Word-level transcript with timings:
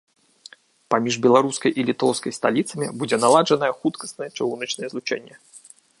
Паміж 0.93 1.17
беларускай 1.25 1.71
і 1.81 1.85
літоўскай 1.89 2.35
сталіцамі 2.39 2.87
будзе 3.03 3.19
наладжанае 3.27 3.73
хуткаснае 3.83 4.29
чыгуначнае 4.37 4.87
злучэнне. 4.95 5.35